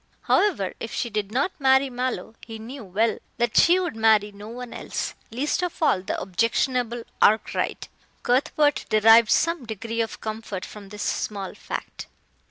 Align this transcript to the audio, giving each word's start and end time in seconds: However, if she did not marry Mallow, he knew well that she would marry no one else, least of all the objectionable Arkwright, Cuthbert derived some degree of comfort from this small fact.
However, 0.21 0.73
if 0.79 0.91
she 0.91 1.11
did 1.11 1.31
not 1.31 1.51
marry 1.59 1.87
Mallow, 1.87 2.33
he 2.43 2.57
knew 2.57 2.83
well 2.83 3.19
that 3.37 3.55
she 3.55 3.79
would 3.79 3.95
marry 3.95 4.31
no 4.31 4.47
one 4.47 4.73
else, 4.73 5.13
least 5.29 5.61
of 5.61 5.75
all 5.79 6.01
the 6.01 6.19
objectionable 6.19 7.03
Arkwright, 7.21 7.87
Cuthbert 8.23 8.85
derived 8.89 9.29
some 9.29 9.63
degree 9.63 10.01
of 10.01 10.19
comfort 10.19 10.65
from 10.65 10.89
this 10.89 11.03
small 11.03 11.53
fact. 11.53 12.07